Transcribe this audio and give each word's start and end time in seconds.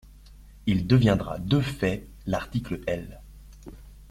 Il 0.65 0.87
deviendra 0.87 1.37
de 1.37 1.59
fait 1.61 2.07
l’article 2.25 2.81
L. 2.87 3.21